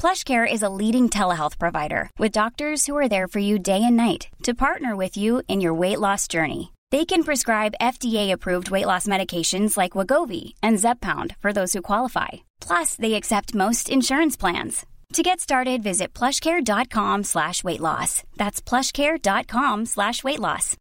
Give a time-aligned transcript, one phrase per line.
[0.00, 3.98] PlushCare is a leading telehealth provider with doctors who are there for you day and
[3.98, 6.72] night to partner with you in your weight loss journey.
[6.90, 12.28] They can prescribe FDA-approved weight loss medications like Wagovi and Zepbound for those who qualify.
[12.62, 14.86] Plus, they accept most insurance plans.
[15.12, 18.22] To get started, visit plushcare.com slash weight loss.
[18.38, 20.76] That's plushcare.com slash weight loss.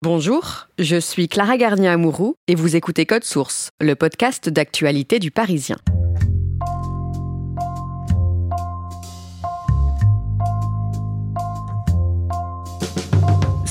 [0.00, 5.76] Bonjour, je suis Clara Garnier-Amouroux et vous écoutez Code Source, le podcast d'actualité du Parisien.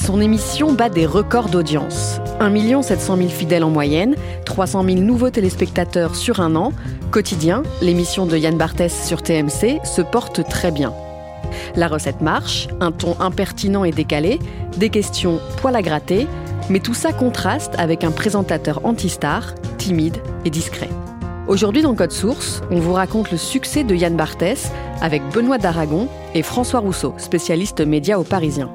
[0.08, 2.22] Son émission bat des records d'audience.
[2.39, 6.72] 1 700 000 fidèles en moyenne, 300 000 nouveaux téléspectateurs sur un an.
[7.11, 10.94] Quotidien, l'émission de Yann Barthès sur TMC se porte très bien.
[11.75, 14.39] La recette marche, un ton impertinent et décalé,
[14.78, 16.25] des questions poil à gratter,
[16.69, 20.89] mais tout ça contraste avec un présentateur anti-star, timide et discret.
[21.50, 26.08] Aujourd'hui dans Code Source, on vous raconte le succès de Yann Barthès avec Benoît d'Aragon
[26.33, 28.69] et François Rousseau, spécialiste média au Parisien.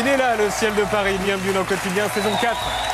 [0.00, 1.18] Il est là, le ciel de Paris.
[1.24, 2.87] Bienvenue dans Quotidien, saison 4.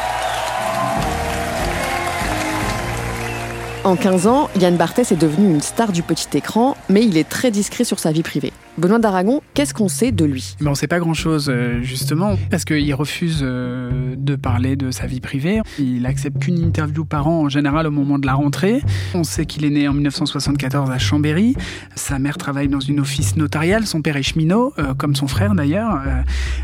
[3.84, 7.28] En 15 ans, Yann Barthès est devenu une star du petit écran, mais il est
[7.28, 8.50] très discret sur sa vie privée.
[8.76, 10.56] Benoît d'Aragon, qu'est-ce qu'on sait de lui?
[10.60, 14.90] Mais On ne sait pas grand-chose, euh, justement, parce qu'il refuse euh, de parler de
[14.90, 15.60] sa vie privée.
[15.78, 18.82] Il accepte qu'une interview par an, en général, au moment de la rentrée.
[19.14, 21.54] On sait qu'il est né en 1974 à Chambéry.
[21.94, 23.86] Sa mère travaille dans une office notariale.
[23.86, 26.00] Son père est cheminot, euh, comme son frère d'ailleurs.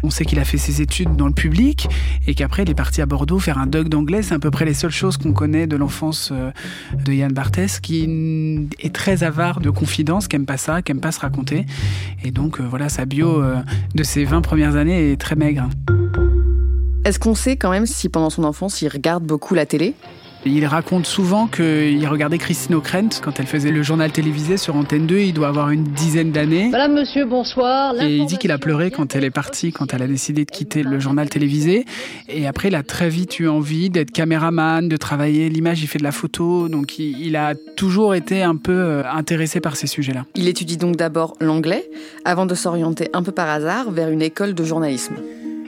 [0.02, 1.88] on sait qu'il a fait ses études dans le public
[2.26, 4.22] et qu'après, il est parti à Bordeaux faire un doc d'anglais.
[4.22, 8.68] C'est à peu près les seules choses qu'on connaît de l'enfance de Yann Barthès, qui
[8.78, 11.66] est très avare de confidences, qui aime pas ça, qui aime pas se raconter.
[12.24, 13.56] Et donc, euh, voilà, sa bio euh,
[13.94, 15.68] de ses 20 premières années est très maigre.
[17.04, 19.94] Est-ce qu'on sait quand même si pendant son enfance, il regarde beaucoup la télé?
[20.46, 25.06] Il raconte souvent qu'il regardait Christine O'Krent quand elle faisait le journal télévisé sur Antenne
[25.06, 25.18] 2.
[25.18, 26.68] Il doit avoir une dizaine d'années.
[26.70, 28.00] Madame, monsieur, bonsoir.
[28.00, 30.50] Et il dit qu'il a pleuré quand elle est partie, quand elle a décidé de
[30.50, 31.84] quitter le journal télévisé.
[32.28, 35.82] Et après, il a très vite eu envie d'être caméraman, de travailler l'image.
[35.82, 36.68] Il fait de la photo.
[36.68, 40.24] Donc, il, a toujours été un peu euh, intéressé par ces sujets-là.
[40.34, 41.90] Il étudie donc d'abord l'anglais
[42.24, 45.16] avant de s'orienter un peu par hasard vers une école de journalisme.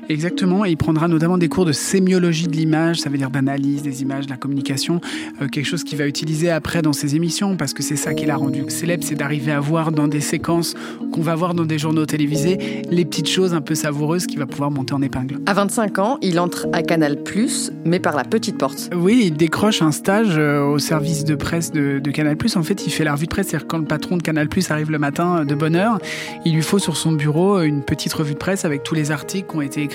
[0.08, 3.82] Exactement, et il prendra notamment des cours de sémiologie de l'image, ça veut dire d'analyse
[3.82, 5.00] des images, de la communication,
[5.40, 8.26] euh, quelque chose qu'il va utiliser après dans ses émissions, parce que c'est ça qui
[8.26, 10.74] l'a rendu célèbre, c'est d'arriver à voir dans des séquences
[11.12, 14.46] qu'on va voir dans des journaux télévisés, les petites choses un peu savoureuses qu'il va
[14.46, 15.38] pouvoir monter en épingle.
[15.46, 17.16] À 25 ans, il entre à Canal+,
[17.84, 18.90] mais par la petite porte.
[18.94, 22.36] Oui, il décroche un stage euh, au service de presse de, de Canal+.
[22.56, 24.90] En fait, il fait la revue de presse, c'est-à-dire quand le patron de Canal+, arrive
[24.90, 25.98] le matin euh, de bonne heure,
[26.44, 29.48] il lui faut sur son bureau une petite revue de presse avec tous les articles
[29.48, 29.91] qui ont été écrits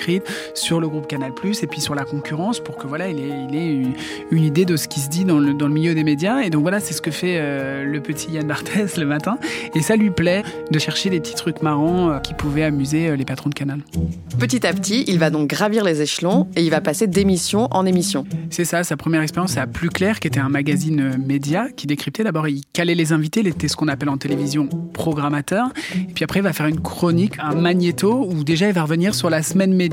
[0.54, 1.32] sur le groupe Canal+,
[1.62, 3.82] et puis sur la concurrence, pour que voilà, il ait, il ait
[4.30, 6.40] une, idée de ce qui se dit dans le, dans le milieu des médias.
[6.40, 9.38] Et donc voilà, c'est ce que fait euh, le petit Yann Barthès le matin.
[9.74, 13.16] Et ça lui plaît de chercher des petits trucs marrants euh, qui pouvaient amuser euh,
[13.16, 13.80] les patrons de Canal.
[14.38, 17.84] Petit à petit, il va donc gravir les échelons et il va passer d'émission en
[17.84, 18.24] émission.
[18.50, 22.24] C'est ça, sa première expérience, à Plus Clair, qui était un magazine média qui décryptait.
[22.24, 25.68] D'abord, il calait les invités, il était ce qu'on appelle en télévision programmateur.
[25.94, 29.14] Et puis après, il va faire une chronique, un magnéto, où déjà il va revenir
[29.14, 29.87] sur la semaine média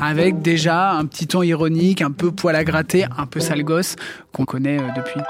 [0.00, 3.96] avec déjà un petit ton ironique, un peu poil à gratter, un peu sale gosse
[4.32, 5.20] qu'on connaît euh, depuis.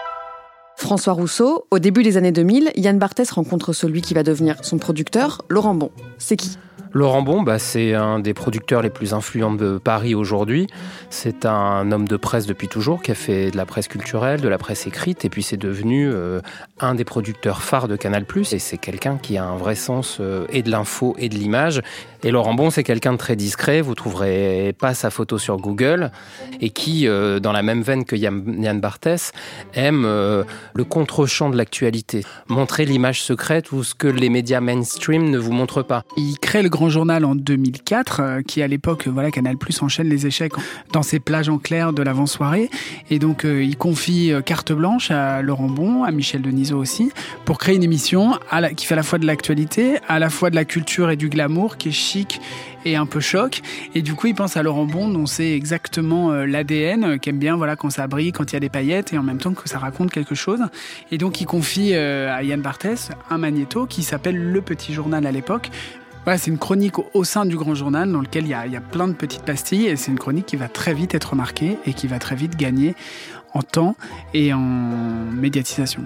[0.76, 4.78] François Rousseau, au début des années 2000, Yann Barthès rencontre celui qui va devenir son
[4.78, 5.90] producteur, Laurent Bon.
[6.18, 6.58] C'est qui?
[6.92, 10.66] Laurent Bon, bah, c'est un des producteurs les plus influents de Paris aujourd'hui.
[11.10, 14.48] C'est un homme de presse depuis toujours qui a fait de la presse culturelle, de
[14.48, 16.40] la presse écrite, et puis c'est devenu euh,
[16.80, 18.24] un des producteurs phares de Canal+.
[18.52, 21.82] Et c'est quelqu'un qui a un vrai sens euh, et de l'info et de l'image.
[22.22, 23.80] Et Laurent Bon, c'est quelqu'un de très discret.
[23.80, 26.10] Vous trouverez pas sa photo sur Google
[26.60, 29.32] et qui, euh, dans la même veine que Yann Barthès,
[29.74, 35.38] aime le contre-champ de l'actualité, montrer l'image secrète ou ce que les médias mainstream ne
[35.38, 36.04] vous montrent pas.
[36.16, 40.52] Il crée Grand Journal en 2004, qui à l'époque, voilà, Canal Plus enchaîne les échecs
[40.92, 42.68] dans ces plages en clair de l'avant-soirée.
[43.08, 47.10] Et donc, il confie carte blanche à Laurent Bon, à Michel Denisot aussi,
[47.46, 48.38] pour créer une émission
[48.76, 51.30] qui fait à la fois de l'actualité, à la fois de la culture et du
[51.30, 52.40] glamour, qui est chic
[52.86, 53.60] et un peu choc.
[53.94, 57.30] Et du coup, il pense à Laurent Bond, dont c'est exactement euh, l'ADN, euh, qui
[57.30, 59.38] aime bien voilà, quand ça brille, quand il y a des paillettes, et en même
[59.38, 60.60] temps que ça raconte quelque chose.
[61.10, 65.26] Et donc, il confie euh, à Yann Barthès un magnéto qui s'appelle Le Petit Journal
[65.26, 65.70] à l'époque.
[66.26, 68.76] C'est une chronique au sein du grand journal dans lequel il y, a, il y
[68.76, 71.78] a plein de petites pastilles et c'est une chronique qui va très vite être remarquée
[71.86, 72.94] et qui va très vite gagner
[73.54, 73.94] en temps
[74.34, 76.02] et en médiatisation.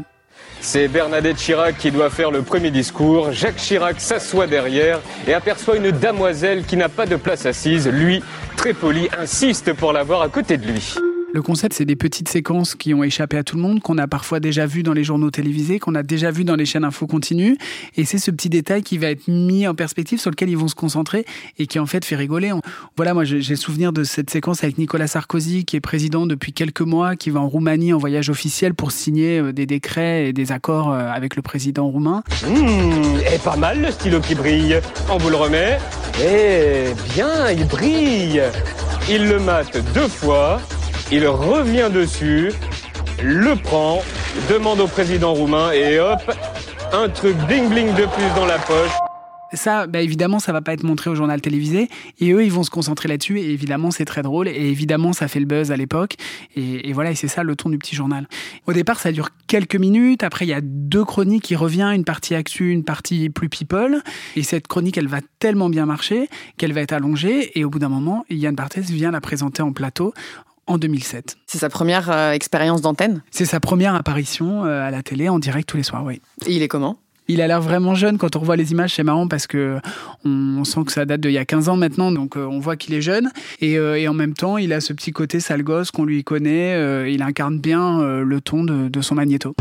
[0.60, 3.32] C'est Bernadette Chirac qui doit faire le premier discours.
[3.32, 7.88] Jacques Chirac s'assoit derrière et aperçoit une damoiselle qui n'a pas de place assise.
[7.88, 8.22] Lui,
[8.56, 10.94] très poli, insiste pour l'avoir à côté de lui.
[11.32, 14.08] Le concept, c'est des petites séquences qui ont échappé à tout le monde, qu'on a
[14.08, 17.06] parfois déjà vu dans les journaux télévisés, qu'on a déjà vu dans les chaînes info
[17.06, 17.56] continues.
[17.96, 20.66] Et c'est ce petit détail qui va être mis en perspective, sur lequel ils vont
[20.66, 21.24] se concentrer
[21.58, 22.52] et qui en fait fait rigoler.
[22.96, 26.80] Voilà, moi j'ai souvenir de cette séquence avec Nicolas Sarkozy, qui est président depuis quelques
[26.80, 30.50] mois, qui va en Roumanie en voyage officiel pour signer euh, des décrets et des
[30.50, 32.24] accords euh, avec le président roumain.
[32.46, 34.80] Mmh, et pas mal le stylo qui brille.
[35.08, 35.78] On vous le remet.
[36.20, 38.42] Eh bien, il brille.
[39.08, 40.60] Il le mate deux fois
[41.12, 42.52] il revient dessus,
[43.22, 44.02] le prend,
[44.48, 46.20] demande au président roumain et hop,
[46.92, 48.92] un truc bling bling de plus dans la poche.
[49.52, 51.88] Ça, bah évidemment, ça va pas être montré au journal télévisé.
[52.20, 53.40] Et eux, ils vont se concentrer là-dessus.
[53.40, 54.46] Et évidemment, c'est très drôle.
[54.46, 56.14] Et évidemment, ça fait le buzz à l'époque.
[56.54, 58.28] Et, voilà, et c'est ça le ton du petit journal.
[58.68, 60.22] Au départ, ça dure quelques minutes.
[60.22, 64.02] Après, il y a deux chroniques qui reviennent, une partie actu, une partie plus people.
[64.36, 67.58] Et cette chronique, elle va tellement bien marcher qu'elle va être allongée.
[67.58, 70.14] Et au bout d'un moment, Yann Barthès vient la présenter en plateau
[70.70, 71.36] en 2007.
[71.46, 75.40] C'est sa première euh, expérience d'antenne C'est sa première apparition euh, à la télé en
[75.40, 76.20] direct tous les soirs, oui.
[76.46, 79.04] Et il est comment il a l'air vraiment jeune quand on revoit les images, c'est
[79.04, 79.78] marrant parce que
[80.24, 82.74] on, sent que ça date d'il y a 15 ans maintenant, donc euh, on voit
[82.74, 83.30] qu'il est jeune.
[83.60, 83.78] Et,
[84.08, 87.08] en même temps, il a ce petit côté sale gosse qu'on lui connaît.
[87.08, 89.54] il incarne bien le ton de, de son magnéto.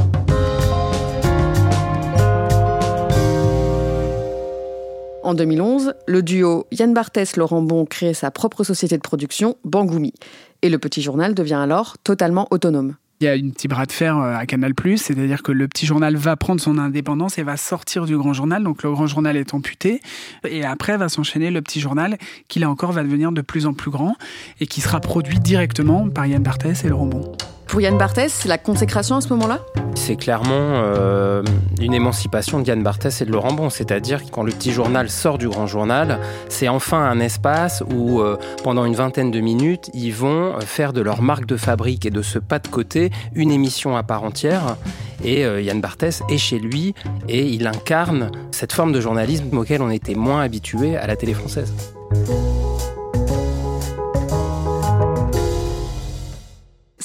[5.21, 10.13] En 2011, le duo Yann Barthès-Laurent Bon crée sa propre société de production, Bangoumi.
[10.61, 12.95] Et le petit journal devient alors totalement autonome.
[13.21, 15.85] Il y a une petite bras de fer euh, à Canal+, c'est-à-dire que le petit
[15.85, 19.35] journal va prendre son indépendance et va sortir du grand journal, donc le grand journal
[19.35, 19.99] est amputé,
[20.47, 22.17] et après va s'enchaîner le petit journal,
[22.47, 24.15] qui là encore va devenir de plus en plus grand,
[24.61, 27.33] et qui sera produit directement par Yann Barthès et Laurent Bon.
[27.69, 29.59] Pour Yann Barthès, c'est la consécration à ce moment-là?
[29.93, 31.43] C'est clairement euh,
[31.79, 33.69] une émancipation de Yann Barthès et de Laurent Bon.
[33.69, 36.19] C'est-à-dire que quand le petit journal sort du grand journal,
[36.49, 41.01] c'est enfin un espace où, euh, pendant une vingtaine de minutes, ils vont faire de
[41.01, 44.75] leur marque de fabrique et de ce pas de côté une émission à part entière.
[45.23, 46.95] Et euh, Yann Barthès est chez lui
[47.27, 51.35] et il incarne cette forme de journalisme auquel on était moins habitué à la télé
[51.35, 51.71] française.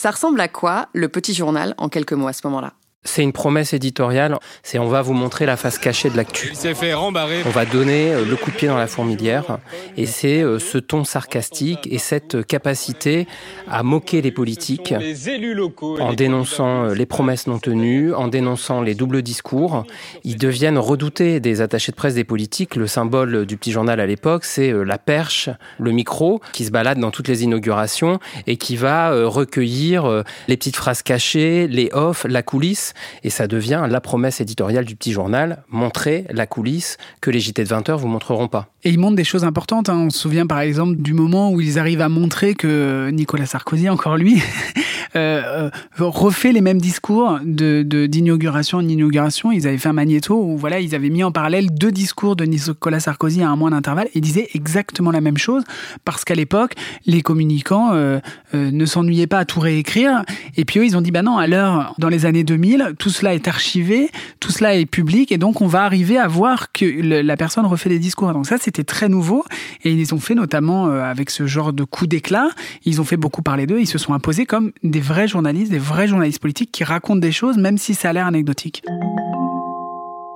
[0.05, 2.75] Ça ressemble à quoi le petit journal en quelques mots à ce moment-là?
[3.05, 6.49] C'est une promesse éditoriale, c'est on va vous montrer la face cachée de l'actu.
[6.51, 7.43] Il s'est fait rembarrer.
[7.47, 9.59] On va donner euh, le coup de pied dans la fourmilière
[9.97, 13.27] et c'est euh, ce ton sarcastique et cette capacité
[13.69, 18.29] à moquer les politiques les élus locaux, en dénonçant euh, les promesses non tenues, en
[18.29, 19.85] dénonçant les doubles discours.
[20.25, 22.75] Ils deviennent redoutés des attachés de presse des politiques.
[22.75, 26.99] Le symbole du petit journal à l'époque, c'est la perche, le micro qui se balade
[26.99, 32.43] dans toutes les inaugurations et qui va recueillir les petites phrases cachées, les off, la
[32.43, 37.41] coulisse et ça devient la promesse éditoriale du petit journal, montrer la coulisse que les
[37.41, 38.69] JT de 20h vous montreront pas.
[38.83, 39.89] Et ils montrent des choses importantes.
[39.89, 40.05] Hein.
[40.07, 43.89] On se souvient par exemple du moment où ils arrivent à montrer que Nicolas Sarkozy,
[43.89, 44.43] encore lui,
[45.17, 49.53] euh, euh, refait les mêmes discours de d'inauguration en inauguration.
[49.53, 52.45] Ils avaient fait un magnéto où voilà, ils avaient mis en parallèle deux discours de
[52.45, 55.63] Nicolas Sarkozy à un mois d'intervalle et disaient exactement la même chose
[56.05, 56.75] parce qu'à l'époque,
[57.07, 58.19] les communicants euh,
[58.55, 60.25] ne s'ennuyaient pas à tout réécrire.
[60.57, 63.11] Et puis eux, ils ont dit bah non, à l'heure, dans les années 2000, tout
[63.11, 66.85] cela est archivé, tout cela est public et donc on va arriver à voir que
[66.85, 68.33] la personne refait des discours.
[68.33, 69.45] Donc ça, c'était très nouveau
[69.85, 72.49] et ils ont fait notamment avec ce genre de coup d'éclat,
[72.85, 75.79] ils ont fait beaucoup parler d'eux, ils se sont imposés comme des vrais journalistes, des
[75.79, 78.83] vrais journalistes politiques qui racontent des choses même si ça a l'air anecdotique.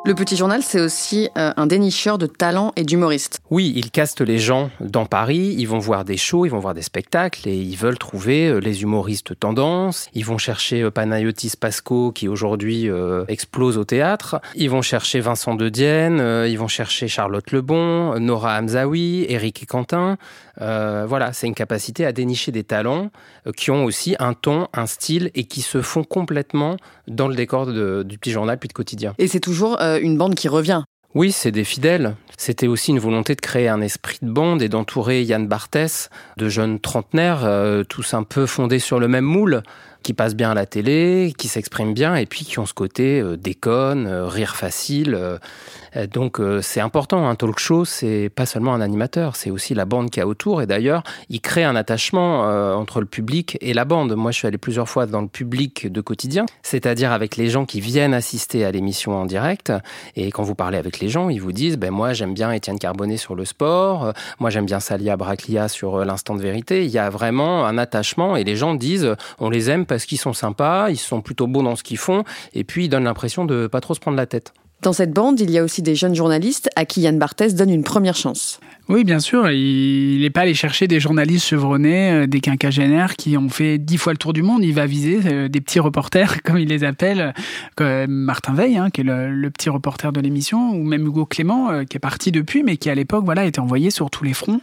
[0.08, 3.40] Le Petit Journal, c'est aussi euh, un dénicheur de talents et d'humoristes.
[3.50, 6.72] Oui, il caste les gens dans Paris, ils vont voir des shows, ils vont voir
[6.72, 10.08] des spectacles et ils veulent trouver euh, les humoristes tendances.
[10.14, 12.88] Ils vont chercher euh, Panayotis Pasco qui aujourd'hui
[13.28, 14.40] explose au théâtre.
[14.54, 19.66] Ils vont chercher Vincent De Dienne, ils vont chercher Charlotte Lebon, Nora Hamzaoui, Eric et
[19.66, 20.16] Quentin.
[20.60, 23.10] Voilà, c'est une capacité à dénicher des talents
[23.56, 27.66] qui ont aussi un ton, un style et qui se font complètement dans le décor
[27.66, 29.14] du Petit Journal puis de quotidien.
[29.18, 30.82] Et c'est toujours une bande qui revient.
[31.14, 32.16] Oui, c'est des fidèles.
[32.36, 36.48] C'était aussi une volonté de créer un esprit de bande et d'entourer Yann Barthès de
[36.50, 39.62] jeunes trentenaires, euh, tous un peu fondés sur le même moule
[40.02, 43.20] qui passent bien à la télé, qui s'expriment bien et puis qui ont ce côté
[43.20, 45.14] euh, déconne, euh, rire facile.
[45.14, 45.38] Euh,
[46.12, 50.10] donc c'est important, un talk show, c'est pas seulement un animateur, c'est aussi la bande
[50.10, 50.62] qui a autour.
[50.62, 52.42] Et d'ailleurs, il crée un attachement
[52.76, 54.14] entre le public et la bande.
[54.14, 57.64] Moi, je suis allé plusieurs fois dans le public de quotidien, c'est-à-dire avec les gens
[57.64, 59.72] qui viennent assister à l'émission en direct.
[60.14, 62.78] Et quand vous parlez avec les gens, ils vous disent, ben moi j'aime bien Étienne
[62.78, 66.84] Carbonnet sur le sport, moi j'aime bien Salia Braclia sur l'instant de vérité.
[66.84, 70.18] Il y a vraiment un attachement et les gens disent, on les aime parce qu'ils
[70.18, 73.44] sont sympas, ils sont plutôt beaux dans ce qu'ils font, et puis ils donnent l'impression
[73.44, 74.52] de pas trop se prendre la tête.
[74.80, 77.70] Dans cette bande, il y a aussi des jeunes journalistes à qui Yann Barthès donne
[77.70, 78.60] une première chance.
[78.88, 79.50] Oui, bien sûr.
[79.50, 83.98] Il n'est pas allé chercher des journalistes chevronnés, euh, des quinquagénaires qui ont fait dix
[83.98, 84.62] fois le tour du monde.
[84.62, 87.34] Il va viser euh, des petits reporters, comme il les appelle,
[87.74, 91.70] comme Martin Veil, hein, qui est le, petit reporter de l'émission, ou même Hugo Clément,
[91.70, 94.32] euh, qui est parti depuis, mais qui à l'époque voilà, était envoyé sur tous les
[94.32, 94.60] fronts.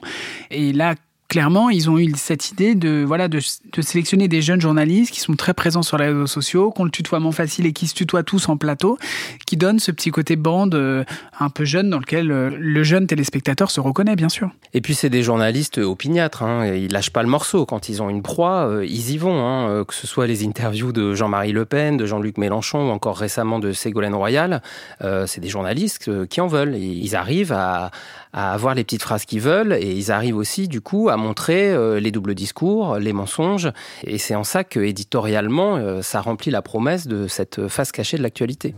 [0.50, 0.96] Et là,
[1.27, 3.39] clairement, ils ont eu cette idée de, voilà, de,
[3.82, 6.91] sélectionner des jeunes journalistes qui sont très présents sur les réseaux sociaux, qui ont le
[6.91, 8.98] tutoiement facile et qui se tutoient tous en plateau,
[9.46, 11.03] qui donnent ce petit côté bande euh,
[11.39, 14.50] un peu jeune dans lequel euh, le jeune téléspectateur se reconnaît, bien sûr.
[14.74, 16.44] Et puis, c'est des journalistes opiniâtres.
[16.44, 17.65] Hein, ils lâchent pas le morceau.
[17.65, 19.46] Quand ils ont une proie, euh, ils y vont.
[19.46, 23.17] Hein, que ce soit les interviews de Jean-Marie Le Pen, de Jean-Luc Mélenchon ou encore
[23.17, 24.62] récemment de Ségolène Royal,
[25.01, 26.75] c'est des journalistes qui en veulent.
[26.75, 27.91] ils arrivent à
[28.36, 32.00] avoir les petites phrases qu'ils veulent et ils arrivent aussi du coup à montrer euh,
[32.00, 33.72] les doubles discours, les mensonges
[34.03, 38.17] et c'est en ça que éditorialement euh, ça remplit la promesse de cette face cachée
[38.17, 38.75] de l'actualité.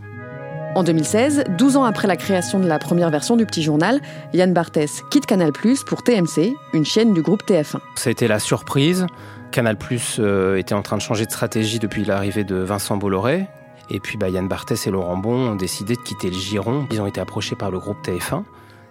[0.74, 4.00] En 2016, 12 ans après la création de la première version du Petit Journal,
[4.32, 5.50] Yann Barthès quitte Canal
[5.86, 7.78] pour TMC, une chaîne du groupe TF1.
[7.96, 9.06] Ça a été la surprise.
[9.50, 9.78] Canal
[10.18, 13.46] euh, était en train de changer de stratégie depuis l'arrivée de Vincent Bolloré.
[13.90, 16.86] Et puis bah, Yann Barthès et Laurent Bon ont décidé de quitter le giron.
[16.92, 18.44] Ils ont été approchés par le groupe TF1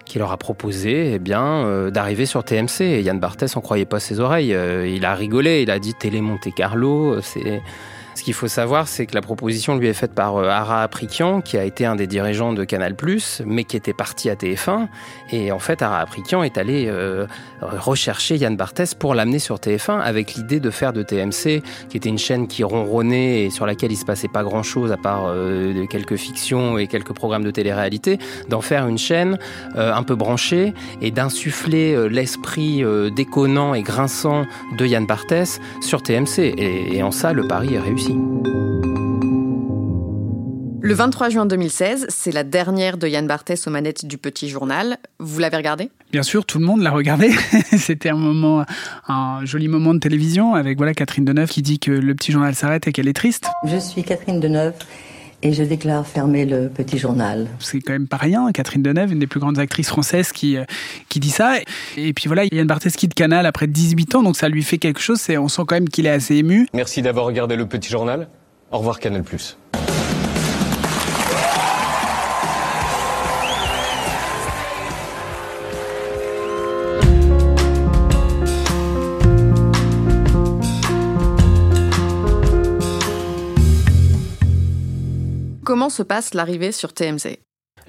[0.08, 2.80] qui leur a proposé eh bien, euh, d'arriver sur TMC.
[2.80, 4.54] Et Yann Barthès en croyait pas ses oreilles.
[4.54, 7.62] Euh, il a rigolé, il a dit Télé Monte Carlo, c'est
[8.18, 11.40] ce qu'il faut savoir, c'est que la proposition lui est faite par euh, Ara Aprikian,
[11.40, 12.96] qui a été un des dirigeants de Canal+,
[13.46, 14.88] mais qui était parti à TF1.
[15.30, 17.26] Et en fait, Ara Aprikian est allé euh,
[17.60, 22.08] rechercher Yann Barthès pour l'amener sur TF1 avec l'idée de faire de TMC, qui était
[22.08, 25.86] une chaîne qui ronronnait et sur laquelle il se passait pas grand-chose à part euh,
[25.86, 29.38] quelques fictions et quelques programmes de télé-réalité, d'en faire une chaîne
[29.76, 32.82] un peu branchée et d'insuffler l'esprit
[33.14, 34.44] déconnant et grinçant
[34.76, 36.38] de Yann Barthès sur TMC.
[36.38, 38.07] Et, et en ça, le pari est réussi.
[40.80, 44.96] Le 23 juin 2016, c'est la dernière de Yann Barthès aux manettes du Petit Journal.
[45.18, 45.90] Vous l'avez regardé?
[46.12, 47.30] Bien sûr, tout le monde l'a regardé.
[47.76, 48.64] C'était un moment,
[49.06, 52.54] un joli moment de télévision avec voilà Catherine Deneuve qui dit que le Petit Journal
[52.54, 53.48] s'arrête et qu'elle est triste.
[53.64, 54.74] Je suis Catherine Deneuve
[55.42, 57.48] et je déclare fermer le petit journal.
[57.60, 60.64] C'est quand même pas rien, Catherine Deneuve, une des plus grandes actrices françaises qui, euh,
[61.08, 61.56] qui dit ça.
[61.96, 65.00] Et puis voilà, Yann Barthès quitte Canal après 18 ans, donc ça lui fait quelque
[65.00, 66.68] chose, on sent quand même qu'il est assez ému.
[66.74, 68.28] Merci d'avoir regardé le petit journal.
[68.70, 69.22] Au revoir Canal+.
[85.88, 87.38] Se passe l'arrivée sur TMC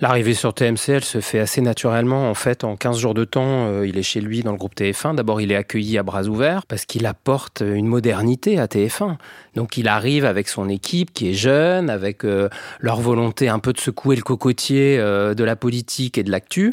[0.01, 2.29] L'arrivée sur TMC, elle se fait assez naturellement.
[2.29, 4.73] En fait, en 15 jours de temps, euh, il est chez lui dans le groupe
[4.73, 5.15] TF1.
[5.15, 9.17] D'abord, il est accueilli à bras ouverts parce qu'il apporte une modernité à TF1.
[9.55, 12.47] Donc, il arrive avec son équipe qui est jeune, avec euh,
[12.79, 16.71] leur volonté un peu de secouer le cocotier euh, de la politique et de l'actu.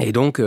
[0.00, 0.40] Et donc,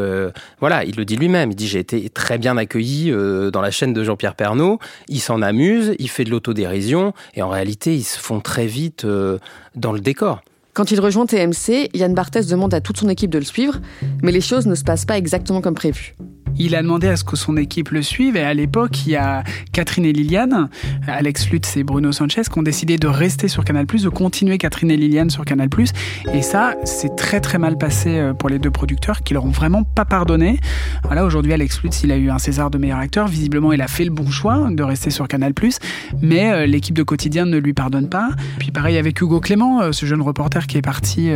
[0.60, 1.52] voilà, il le dit lui-même.
[1.52, 3.12] Il dit j'ai été très bien accueilli
[3.52, 4.80] dans la chaîne de Jean-Pierre Pernaud.
[5.08, 9.06] Il s'en amuse, il fait de l'autodérision, et en réalité, ils se font très vite
[9.76, 10.42] dans le décor.
[10.74, 13.80] Quand il rejoint TMC, Yann Barthès demande à toute son équipe de le suivre,
[14.22, 16.14] mais les choses ne se passent pas exactement comme prévu.
[16.58, 19.16] Il a demandé à ce que son équipe le suive et à l'époque, il y
[19.16, 20.70] a Catherine et Liliane,
[21.08, 24.92] Alex Lutz et Bruno Sanchez qui ont décidé de rester sur Canal+, de continuer Catherine
[24.92, 25.70] et Liliane sur Canal+.
[26.34, 29.52] Et ça, c'est très très mal passé euh, pour les deux producteurs qui leur ont
[29.52, 30.60] vraiment pas pardonné.
[31.04, 33.28] Voilà, aujourd'hui, Alex Lutz, il a eu un César de meilleur acteur.
[33.28, 35.54] Visiblement, il a fait le bon choix de rester sur Canal+,
[36.22, 38.30] mais euh, l'équipe de quotidien ne lui pardonne pas.
[38.60, 41.30] Puis pareil avec Hugo Clément, euh, ce jeune reporter qui est parti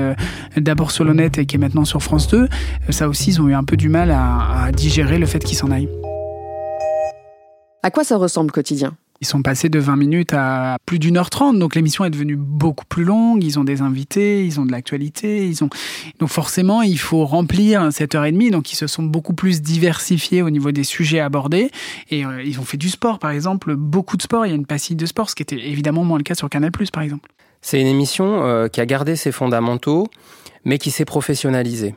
[0.57, 2.47] d'abord sur l'honnête et qui est maintenant sur France 2.
[2.89, 5.57] Ça aussi, ils ont eu un peu du mal à, à digérer le fait qu'il
[5.57, 5.89] s'en aille.
[7.83, 8.95] À quoi ça ressemble quotidien?
[9.19, 12.35] Ils sont passés de 20 minutes à plus d'une heure trente, donc l'émission est devenue
[12.35, 13.43] beaucoup plus longue.
[13.43, 15.69] Ils ont des invités, ils ont de l'actualité, ils ont
[16.19, 18.49] donc forcément il faut remplir cette heure et demie.
[18.49, 21.69] Donc ils se sont beaucoup plus diversifiés au niveau des sujets abordés
[22.09, 24.45] et euh, ils ont fait du sport, par exemple, beaucoup de sport.
[24.47, 26.49] Il y a une passille de sport, ce qui était évidemment moins le cas sur
[26.49, 27.29] Canal+, par exemple.
[27.61, 30.07] C'est une émission euh, qui a gardé ses fondamentaux,
[30.65, 31.93] mais qui s'est professionnalisé.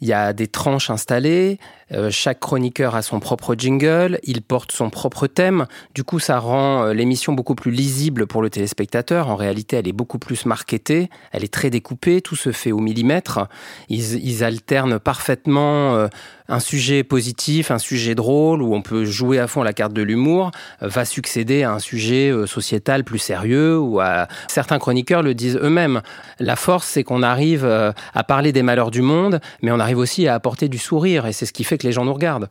[0.00, 1.58] Il y a des tranches installées,
[1.92, 5.66] euh, chaque chroniqueur a son propre jingle, il porte son propre thème.
[5.94, 9.28] Du coup, ça rend euh, l'émission beaucoup plus lisible pour le téléspectateur.
[9.28, 12.80] En réalité, elle est beaucoup plus marketée, elle est très découpée, tout se fait au
[12.80, 13.46] millimètre.
[13.88, 16.08] Ils, alternent parfaitement euh,
[16.48, 20.02] un sujet positif, un sujet drôle, où on peut jouer à fond la carte de
[20.02, 20.50] l'humour,
[20.80, 26.02] va succéder à un sujet sociétal plus sérieux, ou à certains chroniqueurs le disent eux-mêmes.
[26.38, 30.28] La force, c'est qu'on arrive à parler des malheurs du monde, mais on arrive aussi
[30.28, 32.48] à apporter du sourire, et c'est ce qui fait que les gens nous regardent.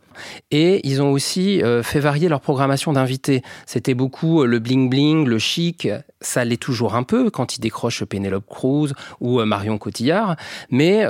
[0.51, 3.41] Et ils ont aussi euh, fait varier leur programmation d'invités.
[3.65, 5.88] C'était beaucoup euh, le bling-bling, le chic,
[6.22, 10.36] ça l'est toujours un peu quand ils décrochent Penelope Cruz ou euh, Marion Cotillard,
[10.70, 11.05] mais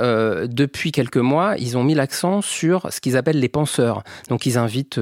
[0.48, 4.02] depuis quelques mois, ils ont mis l'accent sur ce qu'ils appellent les penseurs.
[4.28, 5.00] Donc ils invitent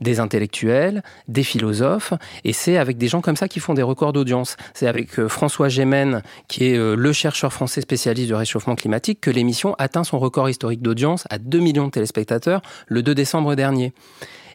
[0.00, 2.12] des intellectuels, des philosophes,
[2.44, 4.56] et c'est avec des gens comme ça qui font des records d'audience.
[4.74, 9.74] C'est avec François Gémen, qui est le chercheur français spécialiste du réchauffement climatique, que l'émission
[9.78, 12.49] atteint son record historique d'audience à 2 millions de téléspectateurs
[12.86, 13.92] le 2 décembre dernier.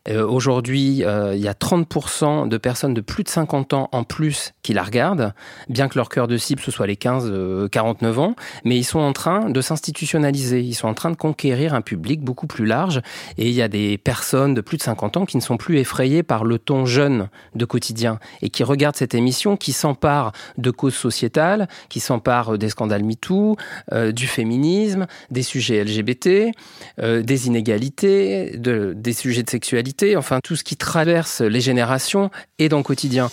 [0.08, 4.04] Euh, aujourd'hui, euh, il y a 30% de personnes de plus de 50 ans en
[4.04, 5.34] plus qui la regardent,
[5.68, 9.14] bien que leur cœur de cible ce soit les 15-49 ans, mais ils sont en
[9.14, 13.02] train de s'institutionnaliser, ils sont en train de conquérir un public beaucoup plus large,
[13.38, 15.80] et il y a des personnes de plus de 50 ans qui ne sont plus
[15.80, 20.70] effrayées par le ton jeune de quotidien, et qui regardent cette émission, qui s'empare de
[20.70, 23.56] causes sociétales, qui s'empare des scandales MeToo,
[23.92, 26.52] euh, du féminisme, des sujets LGBT,
[26.98, 32.70] des inégalités, de, des sujets de sexualité, enfin tout ce qui traverse les générations et
[32.70, 33.30] dans le quotidien.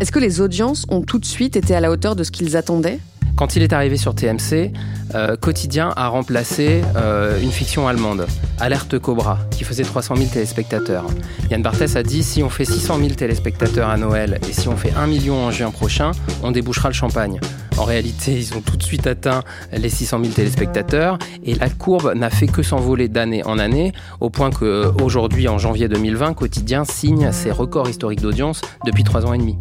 [0.00, 2.56] Est-ce que les audiences ont tout de suite été à la hauteur de ce qu'ils
[2.56, 2.98] attendaient?
[3.36, 4.72] Quand il est arrivé sur TMC,
[5.14, 8.26] euh, Quotidien a remplacé euh, une fiction allemande,
[8.58, 11.04] Alerte Cobra, qui faisait 300 000 téléspectateurs.
[11.50, 14.76] Yann Barthès a dit si on fait 600 000 téléspectateurs à Noël et si on
[14.76, 16.12] fait 1 million en juin prochain,
[16.42, 17.38] on débouchera le champagne.
[17.78, 22.14] En réalité, ils ont tout de suite atteint les 600 000 téléspectateurs et la courbe
[22.16, 27.30] n'a fait que s'envoler d'année en année, au point qu'aujourd'hui, en janvier 2020, Quotidien signe
[27.32, 29.58] ses records historiques d'audience depuis 3 ans et demi.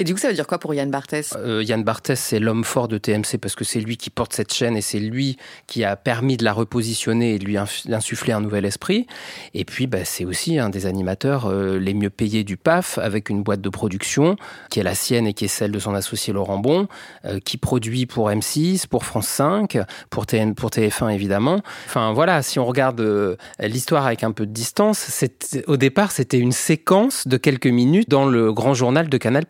[0.00, 1.34] Et du coup, ça veut dire quoi pour Yann Barthès?
[1.36, 4.54] Euh, Yann Barthès, c'est l'homme fort de TMC parce que c'est lui qui porte cette
[4.54, 8.40] chaîne et c'est lui qui a permis de la repositionner et de lui insuffler un
[8.40, 9.08] nouvel esprit.
[9.54, 13.28] Et puis, bah, c'est aussi un des animateurs euh, les mieux payés du PAF avec
[13.28, 14.36] une boîte de production
[14.70, 16.86] qui est la sienne et qui est celle de son associé Laurent Bon,
[17.24, 19.78] euh, qui produit pour M6, pour France 5,
[20.10, 21.60] pour, TN, pour TF1 évidemment.
[21.86, 25.24] Enfin voilà, si on regarde l'histoire avec un peu de distance,
[25.66, 29.44] au départ, c'était une séquence de quelques minutes dans le grand journal de Canal+.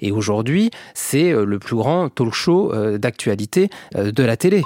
[0.00, 4.62] Et aujourd'hui, c'est euh, le plus grand talk show euh, d'actualité euh, de la télé.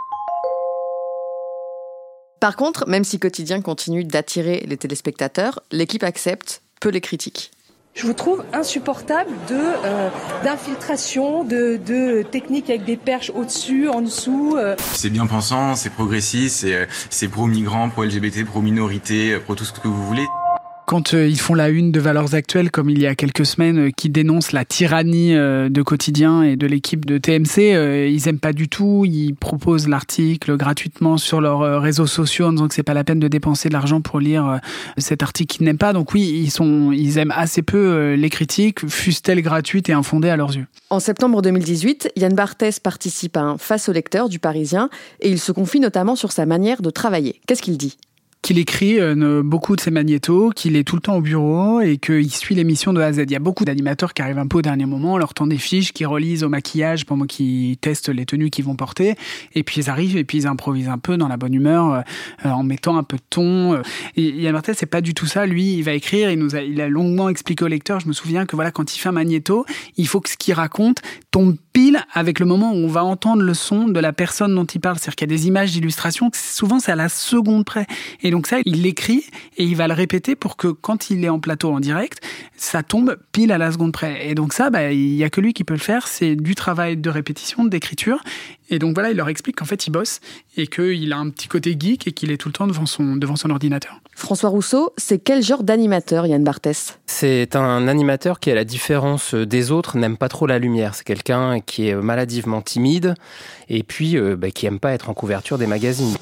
[2.40, 7.50] Par contre, même si Quotidien continue d'attirer les téléspectateurs, l'équipe accepte peu les critiques.
[7.94, 14.58] Je vous trouve insupportable de d'infiltration, de, de techniques avec des perches au-dessus, en dessous.
[14.92, 16.66] C'est bien pensant, c'est progressiste,
[17.08, 20.26] c'est pro-migrants, pro-LGBT, pro-minorité, pro tout ce que vous voulez
[20.86, 23.88] quand euh, ils font la une de Valeurs Actuelles, comme il y a quelques semaines,
[23.88, 28.38] euh, qui dénoncent la tyrannie euh, de quotidien et de l'équipe de TMC, ils aiment
[28.38, 29.04] pas du tout.
[29.04, 33.18] Ils proposent l'article gratuitement sur leurs réseaux sociaux en disant que c'est pas la peine
[33.18, 34.60] de dépenser de l'argent pour lire
[34.96, 35.92] cet article qu'ils n'aiment pas.
[35.92, 40.36] Donc oui, ils sont, ils aiment assez peu les critiques, fussent-elles gratuites et infondées à
[40.36, 40.66] leurs yeux?
[40.90, 44.88] En septembre 2018, Yann Barthès participe à un Face au lecteur du Parisien
[45.20, 47.40] et il se confie notamment sur sa manière de travailler.
[47.46, 47.96] Qu'est-ce qu'il dit?
[48.42, 51.96] Qu'il écrit euh, beaucoup de ses magnétos, qu'il est tout le temps au bureau et
[51.96, 53.18] qu'il suit l'émission de A à Z.
[53.24, 55.58] Il y a beaucoup d'animateurs qui arrivent un peu au dernier moment, leur temps des
[55.58, 59.16] fiches, qui relisent au maquillage pendant qu'ils testent les tenues qu'ils vont porter,
[59.54, 62.04] et puis ils arrivent et puis ils improvisent un peu dans la bonne humeur
[62.44, 63.82] euh, en mettant un peu de ton.
[64.16, 65.46] Yann Martel, c'est pas du tout ça.
[65.46, 68.00] Lui, il va écrire, il nous a, il a longuement expliqué au lecteur.
[68.00, 70.54] Je me souviens que voilà, quand il fait un magnéto, il faut que ce qu'il
[70.54, 74.54] raconte tombe pile avec le moment où on va entendre le son de la personne
[74.54, 74.98] dont il parle.
[74.98, 77.86] C'est-à-dire qu'il y a des images d'illustration, souvent c'est à la seconde près.
[78.36, 79.24] Donc ça, il l'écrit
[79.56, 82.20] et il va le répéter pour que quand il est en plateau en direct,
[82.54, 84.28] ça tombe pile à la seconde près.
[84.28, 86.06] Et donc ça, bah, il y a que lui qui peut le faire.
[86.06, 88.22] C'est du travail de répétition, d'écriture.
[88.68, 90.20] Et donc voilà, il leur explique qu'en fait, il bosse
[90.58, 93.16] et qu'il a un petit côté geek et qu'il est tout le temps devant son,
[93.16, 94.02] devant son ordinateur.
[94.14, 96.98] François Rousseau, c'est quel genre d'animateur, Yann Barthès?
[97.06, 100.94] C'est un animateur qui, à la différence des autres, n'aime pas trop la lumière.
[100.94, 103.14] C'est quelqu'un qui est maladivement timide
[103.70, 106.18] et puis euh, bah, qui aime pas être en couverture des magazines.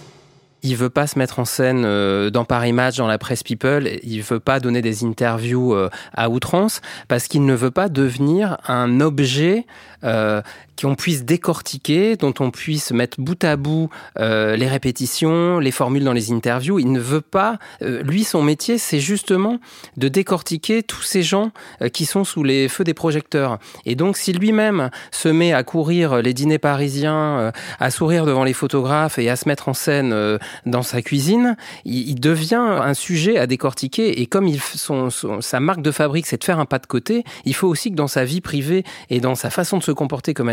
[0.65, 1.83] Il veut pas se mettre en scène
[2.31, 3.89] dans Paris Match, dans la presse People.
[4.03, 5.77] Il veut pas donner des interviews
[6.15, 9.67] à outrance parce qu'il ne veut pas devenir un objet
[10.05, 10.43] euh,
[10.81, 16.05] qu'on puisse décortiquer, dont on puisse mettre bout à bout euh, les répétitions, les formules
[16.05, 16.79] dans les interviews.
[16.79, 19.59] Il ne veut pas, euh, lui, son métier, c'est justement
[19.97, 21.51] de décortiquer tous ces gens
[21.83, 23.59] euh, qui sont sous les feux des projecteurs.
[23.87, 28.45] Et donc, si lui-même se met à courir les dîners parisiens, euh, à sourire devant
[28.45, 32.95] les photographes et à se mettre en scène euh, dans sa cuisine, il, devient un
[32.95, 34.21] sujet à décortiquer.
[34.21, 36.87] Et comme il, son, son, sa marque de fabrique, c'est de faire un pas de
[36.87, 39.93] côté, il faut aussi que dans sa vie privée et dans sa façon de se
[39.93, 40.49] comporter comme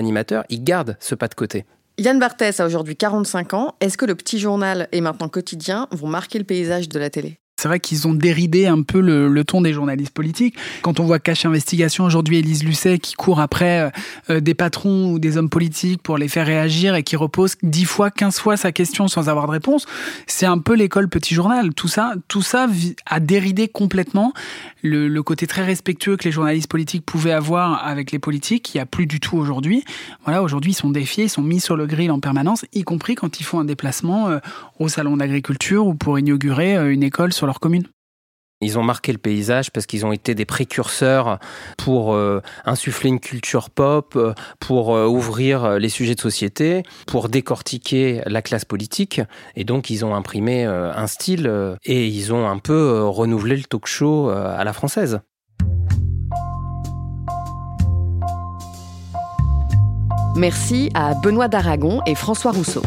[0.50, 1.66] il garde ce pas de côté.
[1.98, 3.76] Yann Barthès a aujourd'hui 45 ans.
[3.80, 7.41] Est-ce que le petit journal et maintenant quotidien vont marquer le paysage de la télé?
[7.62, 10.56] C'est vrai qu'ils ont déridé un peu le, ton des journalistes politiques.
[10.82, 13.92] Quand on voit Cache Investigation aujourd'hui, Élise Lucet qui court après
[14.32, 17.86] euh, des patrons ou des hommes politiques pour les faire réagir et qui repose dix
[17.86, 19.86] fois, quinze fois sa question sans avoir de réponse,
[20.26, 21.72] c'est un peu l'école petit journal.
[21.76, 22.68] Tout ça, tout ça
[23.06, 24.34] a déridé complètement
[24.82, 28.82] le, côté très respectueux que les journalistes politiques pouvaient avoir avec les politiques, qui n'y
[28.82, 29.84] a plus du tout aujourd'hui.
[30.24, 33.14] Voilà, aujourd'hui, ils sont défiés, ils sont mis sur le grill en permanence, y compris
[33.14, 34.40] quand ils font un déplacement euh,
[34.80, 37.88] au salon d'agriculture ou pour inaugurer euh, une école sur leur commune.
[38.62, 41.40] Ils ont marqué le paysage parce qu'ils ont été des précurseurs
[41.78, 44.18] pour euh, insuffler une culture pop,
[44.60, 49.20] pour euh, ouvrir les sujets de société, pour décortiquer la classe politique.
[49.56, 53.06] Et donc, ils ont imprimé euh, un style euh, et ils ont un peu euh,
[53.06, 55.22] renouvelé le talk show euh, à la française.
[60.36, 62.84] Merci à Benoît d'Aragon et François Rousseau.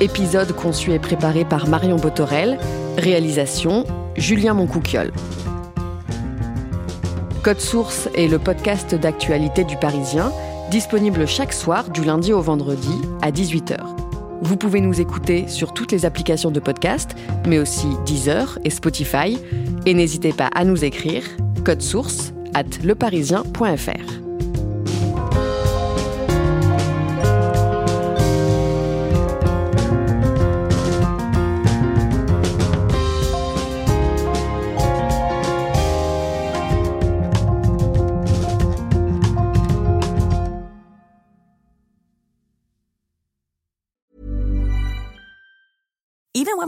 [0.00, 2.58] Épisode conçu et préparé par Marion Botorel.
[2.98, 3.84] Réalisation
[4.16, 5.12] Julien Moncouquiole.
[7.42, 10.32] Code Source est le podcast d'actualité du Parisien,
[10.70, 13.78] disponible chaque soir du lundi au vendredi à 18h.
[14.42, 17.10] Vous pouvez nous écouter sur toutes les applications de podcast,
[17.46, 19.38] mais aussi Deezer et Spotify.
[19.86, 21.22] Et n'hésitez pas à nous écrire
[21.64, 24.29] code source at leparisien.fr.